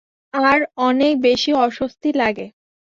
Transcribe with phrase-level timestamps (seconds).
[0.33, 0.59] আর
[0.81, 2.47] অনেক বেশি অস্বস্তি লাগে।